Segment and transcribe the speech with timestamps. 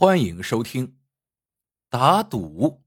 [0.00, 0.96] 欢迎收听
[1.90, 2.82] 打赌。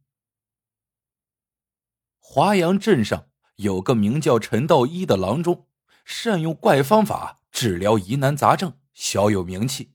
[2.17, 5.67] 华阳镇上有个名叫陈道一的郎中，
[6.03, 9.93] 善用怪方法治疗疑难杂症，小有名气。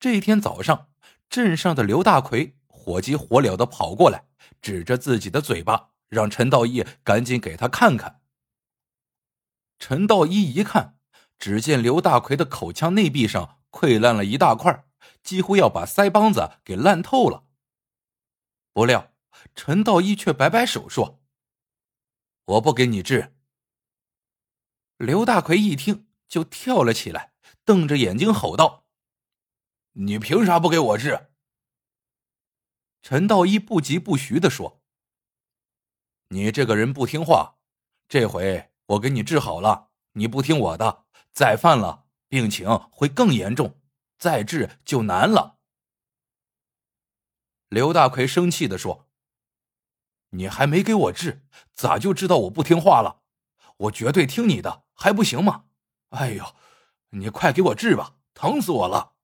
[0.00, 0.88] 这天早上，
[1.28, 4.26] 镇上的刘大奎火急火燎的跑过来，
[4.60, 8.22] 指着自己的嘴巴，让陈道一赶紧给他看看。
[9.78, 10.98] 陈道一一看，
[11.38, 14.88] 只见刘大奎的口腔内壁上溃烂了一大块。
[15.22, 17.46] 几乎要把腮帮子给烂透了。
[18.72, 19.12] 不料
[19.54, 21.20] 陈道一却摆摆手说
[22.46, 23.34] ：“我不给你治。”
[24.96, 27.32] 刘大奎一听就跳了起来，
[27.64, 28.86] 瞪着眼睛吼道
[29.92, 31.28] ：“你凭啥不给我治？”
[33.02, 34.82] 陈道一不疾不徐的说
[36.28, 37.58] ：“你这个人不听话，
[38.08, 43.79] 这回我给你治好了，你不听我的，再犯了，病情会更严重。”
[44.20, 45.58] 再治就难了。
[47.68, 49.08] 刘大奎生气的说
[50.30, 53.22] ：“你还没给我治，咋就知道我不听话了？
[53.78, 55.64] 我绝对听你的，还不行吗？
[56.10, 56.54] 哎呦，
[57.10, 59.14] 你快给我治吧，疼死我了！”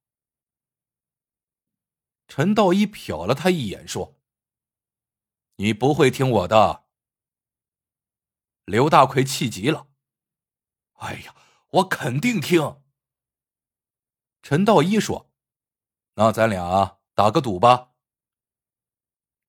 [2.27, 4.19] 陈道一瞟了他一眼，说
[5.57, 6.85] ：“你不会听我的。”
[8.65, 9.87] 刘大奎气急了
[10.99, 11.35] ：“哎呀，
[11.69, 12.81] 我肯定听。”
[14.49, 15.29] 陈道一说
[16.15, 17.89] ：“那咱俩打个赌吧。”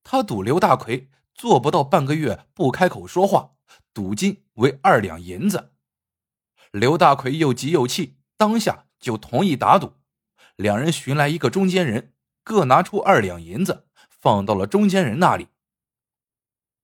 [0.03, 3.53] 他赌刘大奎做不到半个月不开口说话，
[3.95, 5.73] 赌金为二两银子。
[6.73, 9.93] 刘大奎又急又气，当下就同意打赌。
[10.57, 15.47] 两人寻来一个中间人，各拿出二两银子，放到了中间人那里。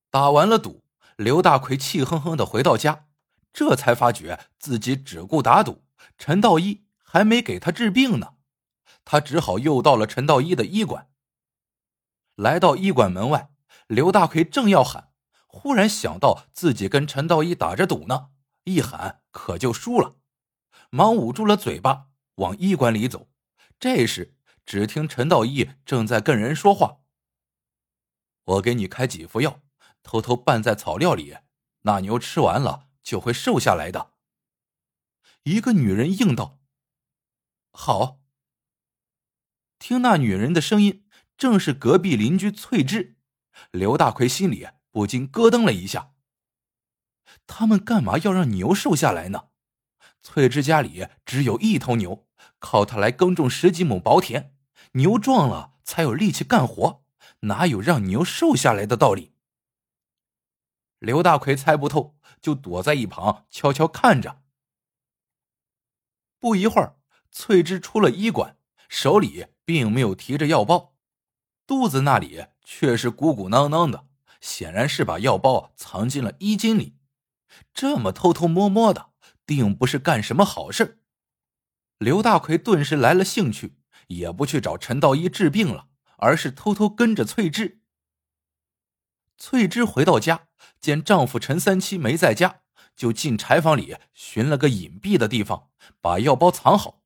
[0.09, 0.85] 打完了赌，
[1.17, 3.09] 刘大奎气哼哼的回到家，
[3.51, 5.83] 这才发觉自己只顾打赌，
[6.17, 6.84] 陈道一。
[7.15, 8.33] 还没给他治病呢，
[9.05, 11.09] 他只好又到了陈道一的医馆。
[12.35, 13.53] 来到医馆门外，
[13.87, 15.13] 刘大奎正要喊，
[15.47, 18.31] 忽然想到自己跟陈道一打着赌呢，
[18.65, 20.17] 一喊可就输了，
[20.89, 23.29] 忙捂住了嘴巴往医馆里走。
[23.79, 24.35] 这时，
[24.65, 26.97] 只听陈道一正在跟人说话
[28.43, 29.61] ：“我给你开几副药，
[30.03, 31.37] 偷偷拌在草料里，
[31.83, 34.11] 那牛吃完了就会瘦下来的。”
[35.43, 36.59] 一个女人应道。
[37.77, 38.21] 好。
[39.77, 41.05] 听那女人的声音，
[41.37, 43.17] 正是隔壁邻居翠芝。
[43.71, 46.13] 刘大奎心里不禁咯噔了一下。
[47.45, 49.49] 他们干嘛要让牛瘦下来呢？
[50.23, 52.27] 翠芝家里只有一头牛，
[52.59, 54.55] 靠它来耕种十几亩薄田，
[54.93, 57.03] 牛壮了才有力气干活，
[57.41, 59.33] 哪有让牛瘦下来的道理？
[60.99, 64.41] 刘大奎猜不透，就躲在一旁悄悄看着。
[66.39, 66.97] 不一会儿。
[67.37, 68.55] 翠芝出了医馆，
[68.87, 70.95] 手里并没有提着药包，
[71.67, 74.07] 肚子那里却是鼓鼓囊囊的，
[74.39, 76.95] 显然是把药包藏进了衣襟里。
[77.73, 79.09] 这么偷偷摸摸的，
[79.45, 81.01] 定不是干什么好事。
[81.97, 87.81] 刘大奎顿时来了兴趣，也不去找陈道一治病了，而是偷偷跟着翠芝。
[89.37, 90.47] 翠芝回到家，
[90.79, 92.61] 见丈夫陈三七没在家，
[92.95, 95.69] 就进柴房里寻了个隐蔽的地方，
[95.99, 97.01] 把药包藏好。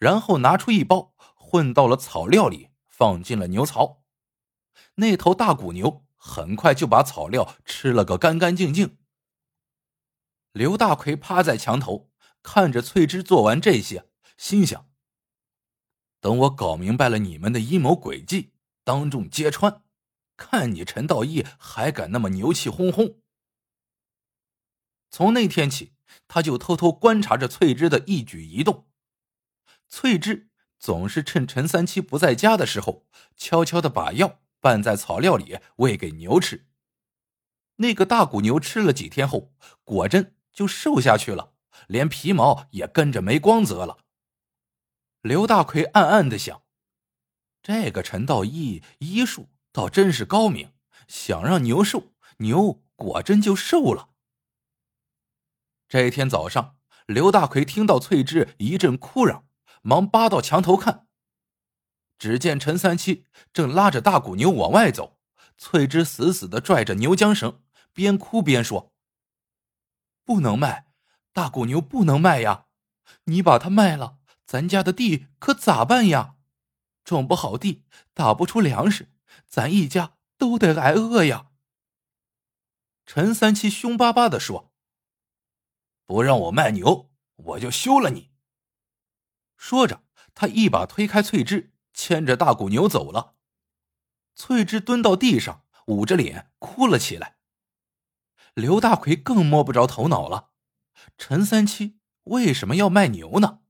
[0.00, 4.02] 然后拿出一包，混到了草料里，放进了牛槽。
[4.94, 8.96] 那头大骨牛很快就把草料吃了个干干净净。
[10.52, 12.10] 刘大奎趴在墙头，
[12.42, 14.08] 看着翠芝做完这些，
[14.38, 14.88] 心想：
[16.18, 19.82] 等我搞明白了你们的阴谋诡计，当众揭穿，
[20.38, 23.20] 看你陈道义还敢那么牛气哄哄。
[25.10, 25.92] 从那天起，
[26.26, 28.89] 他就偷偷观察着翠芝的一举一动。
[29.90, 33.06] 翠芝总是趁陈三七不在家的时候，
[33.36, 36.68] 悄悄的把药拌在草料里喂给牛吃。
[37.76, 39.52] 那个大骨牛吃了几天后，
[39.84, 41.54] 果真就瘦下去了，
[41.88, 43.98] 连皮毛也跟着没光泽了。
[45.22, 46.62] 刘大奎暗暗的想：
[47.60, 50.72] 这个陈道义医术倒真是高明，
[51.08, 54.10] 想让牛瘦，牛果真就瘦了。
[55.88, 59.46] 这一天早上，刘大奎听到翠芝一阵哭嚷。
[59.82, 61.06] 忙扒到墙头看，
[62.18, 65.18] 只见陈三七正拉着大骨牛往外走，
[65.56, 67.62] 翠芝死死的拽着牛缰绳，
[67.92, 68.92] 边哭边说
[70.24, 70.86] ：“不能卖，
[71.32, 72.66] 大骨牛不能卖呀！
[73.24, 76.36] 你把它卖了，咱家的地可咋办呀？
[77.02, 79.10] 种不好地，打不出粮食，
[79.46, 81.48] 咱一家都得挨饿呀！”
[83.06, 84.72] 陈三七凶巴巴的说
[86.06, 88.29] ：“不让我卖牛，我就休了你！”
[89.60, 90.02] 说着，
[90.34, 93.34] 他一把推开翠芝，牵着大骨牛走了。
[94.34, 97.36] 翠芝蹲到地上，捂着脸哭了起来。
[98.54, 100.52] 刘大奎更摸不着头脑了：
[101.18, 103.60] 陈三七为什么要卖牛呢？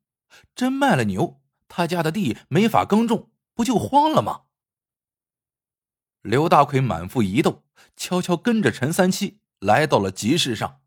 [0.54, 4.44] 真卖了牛，他家的地没法耕种，不就荒了吗？
[6.22, 7.64] 刘大奎满腹疑窦，
[7.96, 10.80] 悄悄跟着陈三七来到了集市上。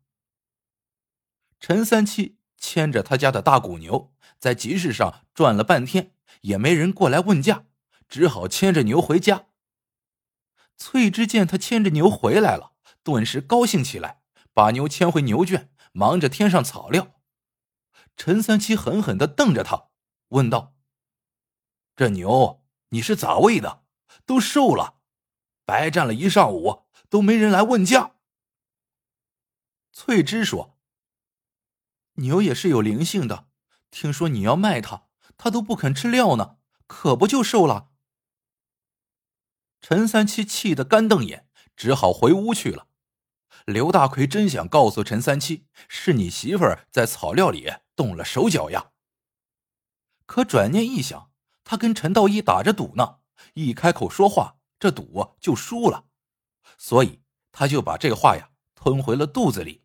[1.60, 7.66] 陈三七牵着他家的大骨牛，在集市上转了半天，也没人过来问价，
[8.08, 9.48] 只好牵着牛回家。
[10.78, 12.72] 翠芝见他牵着牛回来了，
[13.02, 14.22] 顿时高兴起来，
[14.54, 17.20] 把牛牵回牛圈，忙着添上草料。
[18.16, 19.90] 陈三七狠狠的瞪着他，
[20.28, 20.74] 问道
[21.94, 23.84] ：“这牛你是咋喂的？
[24.24, 25.00] 都瘦了，
[25.66, 28.12] 白站了一上午，都没人来问价。”
[29.92, 30.73] 翠芝说
[32.14, 33.48] ：“牛也是有灵性的，
[33.90, 36.56] 听说你要卖它，它都不肯吃料呢，
[36.86, 37.90] 可不就瘦了？”
[39.80, 42.88] 陈三七气得干瞪眼，只好回屋去了。
[43.66, 48.92] 刘大奎真想告诉陈三七，是你媳妇儿在草料里动了手脚呀。
[50.26, 51.30] 可转念一想，
[51.62, 53.18] 他跟陈道一打着赌呢，
[53.52, 56.06] 一开口说话，这赌就输了，
[56.78, 57.22] 所以
[57.52, 59.83] 他就把这话呀吞回了肚子里。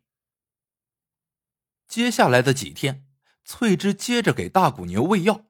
[1.90, 3.04] 接下来的几天，
[3.44, 5.46] 翠芝接着给大骨牛喂药，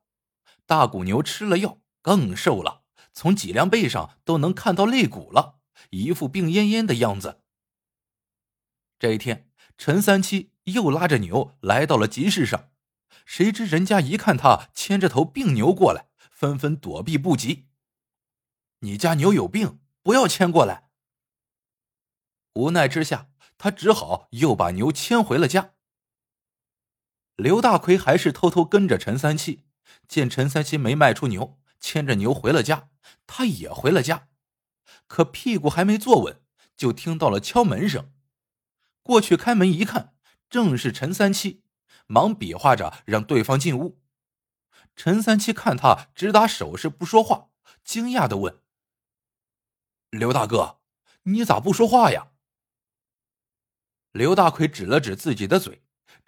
[0.64, 5.60] 大骨牛吃了药更瘦了，从脊梁背上都能看到肋骨了，
[5.90, 7.42] 一副病恹恹的样子。
[8.98, 12.70] 这一天，陈三七又拉着牛来到了集市上，
[13.26, 17.68] 谁知人家一看他牵着头病牛过来，纷纷躲避不及。
[18.78, 20.88] 你家牛有病，不要牵过来。
[22.54, 23.28] 无奈之下，
[23.58, 25.74] 他只好又把牛牵回了家。
[27.40, 29.64] 刘大奎还是偷偷跟着陈三七，
[30.06, 32.90] 见陈三七没卖出牛，牵着牛回了家，
[33.26, 34.28] 他也回了家。
[35.06, 36.42] 可屁股还没坐稳，
[36.76, 38.12] 就听到了敲门声。
[39.02, 40.14] 过去开门一看，
[40.50, 41.64] 正是陈三七，
[42.06, 44.02] 忙比划着让对方进屋。
[44.94, 47.48] 陈三七看他只打手势不说话，
[47.82, 48.60] 惊讶的问
[50.10, 50.80] ：“刘大哥，
[51.22, 52.32] 你咋不说话呀？”
[54.12, 55.82] 刘大奎指了指自己的嘴，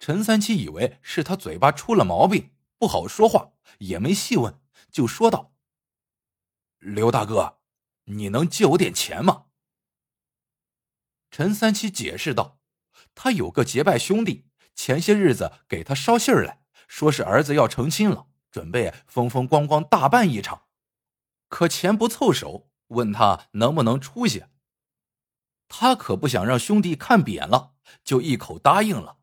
[0.05, 4.59] 陈三七以为是他嘴巴出了毛病，不好说话，也没细问，
[4.91, 5.53] 就说道
[6.79, 7.61] ：“刘大哥，
[8.03, 9.45] 你能借我点钱吗？”
[11.31, 12.59] 陈三七解释道。
[13.15, 20.63] 他有个结拜兄弟，前些日子给他捎信儿来说是儿子要成亲了，准备风风光光大办一场，
[21.47, 24.49] 可钱不凑手，问他能不能出些。
[25.69, 29.19] 他可不想让兄弟看扁了，就一口答应了。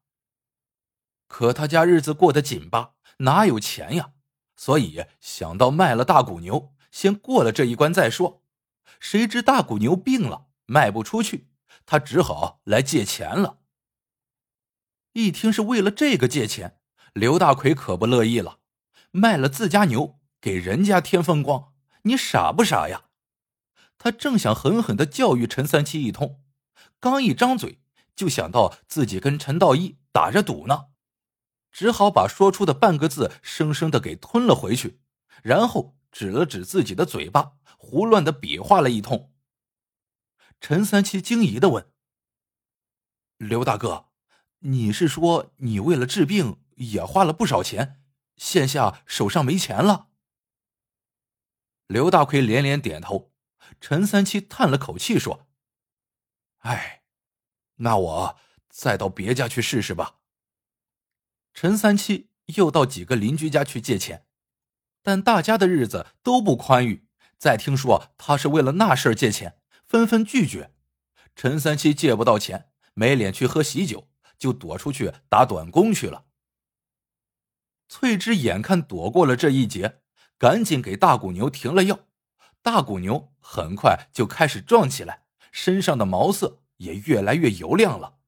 [1.31, 4.15] 可他家日子过得紧巴，哪有钱呀？
[4.57, 8.43] 所以想到卖了大骨牛，先过了这一关再说。
[8.99, 11.49] 谁知大骨牛病了，卖不出去，
[11.87, 13.61] 他只好来借钱了。
[15.13, 16.81] 一听是为了这个借钱，
[17.15, 18.59] 刘大奎可不乐意了，
[19.13, 21.73] 卖了自家牛给人家添风光，
[22.03, 23.05] 你傻不傻呀？
[23.97, 26.43] 他正想狠狠的教育陈三七一通，
[26.99, 27.81] 刚一张嘴
[28.17, 30.87] 就想到自己跟陈道一打着赌呢，
[31.71, 35.01] 只好把说出的半个字生生的给吞了回去，
[35.43, 39.33] 然后指了指自己的嘴巴，胡乱的比划了一通。
[40.61, 41.91] 陈三七惊疑的问
[43.39, 44.07] ：“刘大哥。”
[44.63, 48.03] 你是说你为了治病也花了不少钱，
[48.37, 50.09] 现下手上没钱了？
[51.87, 53.33] 刘大奎连连点头。
[53.81, 55.49] 陈三七叹了口气说
[56.61, 57.05] ：“哎，
[57.77, 58.37] 那我
[58.69, 60.17] 再到别家去试试吧。”
[61.55, 64.27] 陈三七又到几个邻居家去借钱，
[65.03, 67.07] 但大家的日子都不宽裕，
[67.39, 70.73] 再听说他是为了那事借钱，纷纷拒绝。
[71.35, 74.09] 陈三七借不到钱，没脸去喝喜酒。
[74.41, 76.25] 就躲出去打短工去了。
[77.91, 80.01] 翠芝眼看躲过了这一劫，
[80.39, 82.07] 赶紧给大骨牛停了药。
[82.63, 88.20] 大骨牛很快就开始壮起来，身上的毛色也越来越油亮了。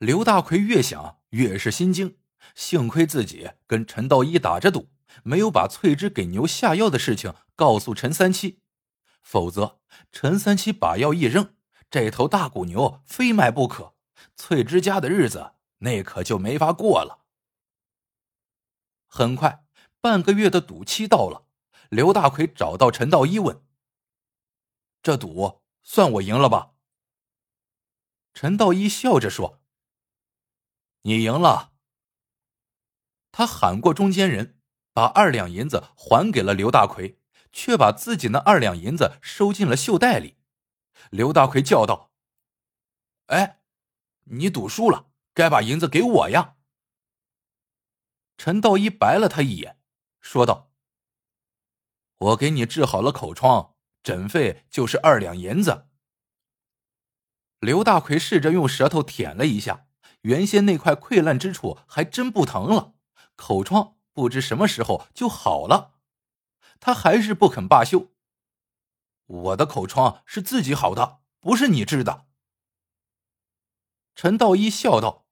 [0.00, 2.16] 刘大奎越想越是心惊，
[2.54, 4.88] 幸亏自己跟陈道一打着赌，
[5.22, 8.62] 没有把翠芝给牛下药的事情告诉陈三七，
[9.20, 9.78] 否则
[10.10, 11.54] 陈三七把药一扔，
[11.90, 13.94] 这头大骨牛非卖不可。
[14.36, 17.26] 翠芝家的日子那可就没法过了。
[19.06, 19.66] 很快，
[20.00, 21.44] 半个月的赌期到了，
[21.90, 23.62] 刘大奎找到陈道一问
[25.02, 26.70] ：“这赌算我赢了吧？”
[28.32, 29.59] 陈道一笑着说
[31.02, 31.72] ：“你赢了。”
[33.32, 34.60] 他喊过中间人，
[34.92, 37.20] 把二两银子还给了刘大奎，
[37.52, 40.36] 却把自己那二两银子收进了袖袋里。
[41.10, 42.12] 刘大奎叫道
[43.26, 43.60] ：“哎，
[44.24, 46.56] 你赌输了，该把银子给我呀！”
[48.36, 49.78] 陈道一白了他一眼，
[50.20, 50.72] 说道
[52.18, 55.88] ：“我给你治好了口疮，诊费就是二两银子。”
[57.60, 59.86] 刘大奎试着用舌头舔了一下，
[60.22, 62.94] 原先那块溃烂之处还真不疼了，
[63.36, 65.94] 口疮不知什么时候就好了。
[66.78, 68.08] 他还是不肯罢休。
[69.26, 72.26] 我的口疮是自己好的，不是你治的。
[74.14, 75.26] 陈道一笑道：“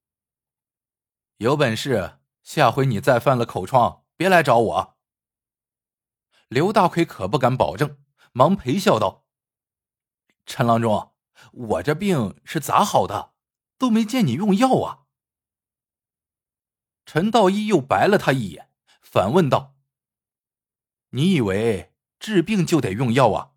[1.39, 4.99] 有本事，下回你再犯了口疮，别来找我。”
[6.49, 7.99] 刘大奎可不敢保证，
[8.33, 9.25] 忙陪笑道
[10.47, 11.15] ：“陈郎中。”
[11.53, 13.33] 我这病是咋好的？
[13.79, 15.07] 都没见你用药啊！
[17.07, 18.71] 陈道一又白了他一眼，
[19.01, 19.77] 反问道
[21.11, 23.53] ：“你以为治病就得用药啊？”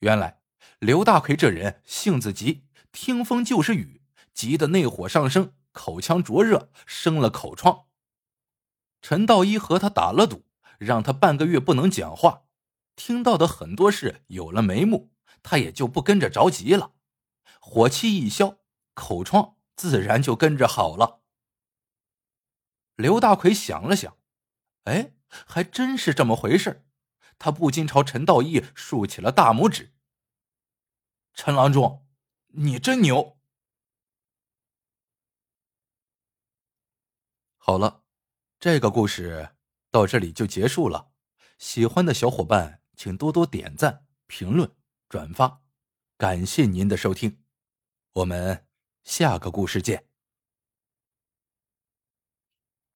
[0.00, 0.40] 原来
[0.78, 4.00] 刘大奎这人性子急，听风就是雨，
[4.32, 7.86] 急得内火上升，口腔灼热，生了口疮。
[9.02, 10.46] 陈道一和他打了赌，
[10.78, 12.44] 让他半个月不能讲话，
[12.96, 15.12] 听到的很多事有了眉目。
[15.42, 16.94] 他也就不跟着着急了，
[17.70, 18.60] 火气一消，
[18.94, 21.20] 口疮自然就跟着好了。
[22.96, 24.16] 刘大奎想了想，
[24.84, 26.86] 哎，还真是这么回事
[27.38, 29.92] 他不禁朝陈道义竖起了大拇指。
[31.34, 32.06] 陈郎中，
[32.46, 33.38] 你真牛！
[37.58, 38.02] 好了，
[38.58, 39.50] 这个故事
[39.90, 41.12] 到这里就结束了。
[41.58, 44.74] 喜欢的小伙伴，请多多点赞、评论。
[45.06, 45.60] 转发，
[46.16, 47.42] 感谢您的收听，
[48.12, 48.66] 我们
[49.04, 50.07] 下个故事见。